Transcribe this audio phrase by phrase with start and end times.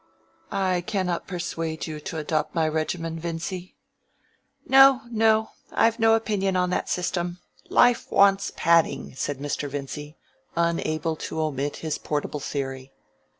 [0.51, 3.75] "I cannot persuade you to adopt my regimen, Vincy?"
[4.65, 7.37] "No, no; I've no opinion of that system.
[7.69, 9.69] Life wants padding," said Mr.
[9.69, 10.17] Vincy,
[10.55, 12.91] unable to omit his portable theory.